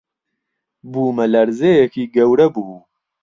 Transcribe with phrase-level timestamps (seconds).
[0.91, 2.79] بوومەلەرزەیێکی گەورە بوو